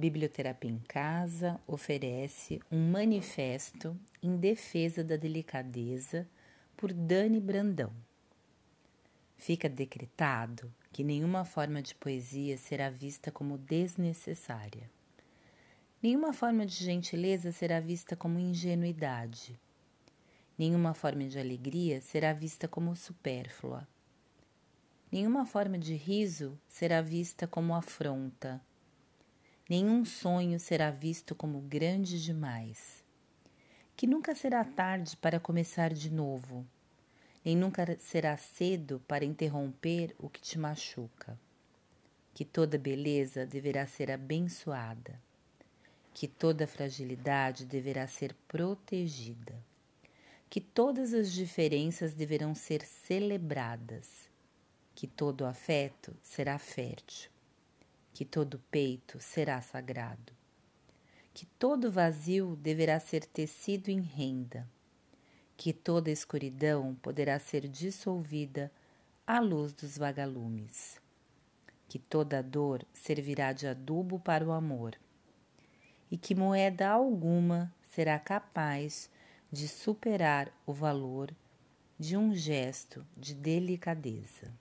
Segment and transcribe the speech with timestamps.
[0.00, 6.26] Biblioterapia em Casa oferece um manifesto em defesa da delicadeza
[6.74, 7.92] por Dani Brandão.
[9.36, 14.90] Fica decretado que nenhuma forma de poesia será vista como desnecessária.
[16.02, 19.60] Nenhuma forma de gentileza será vista como ingenuidade.
[20.56, 23.86] Nenhuma forma de alegria será vista como supérflua.
[25.12, 28.62] Nenhuma forma de riso será vista como afronta
[29.70, 33.04] nenhum sonho será visto como grande demais.
[33.96, 36.66] Que nunca será tarde para começar de novo,
[37.44, 41.38] nem nunca será cedo para interromper o que te machuca.
[42.34, 45.20] Que toda beleza deverá ser abençoada,
[46.12, 49.54] que toda fragilidade deverá ser protegida,
[50.48, 54.28] que todas as diferenças deverão ser celebradas,
[54.96, 57.30] que todo afeto será fértil
[58.20, 60.34] que todo peito será sagrado,
[61.32, 64.68] que todo vazio deverá ser tecido em renda,
[65.56, 68.70] que toda escuridão poderá ser dissolvida
[69.26, 71.00] à luz dos vagalumes,
[71.88, 74.98] que toda dor servirá de adubo para o amor,
[76.10, 79.10] e que moeda alguma será capaz
[79.50, 81.34] de superar o valor
[81.98, 84.52] de um gesto de delicadeza.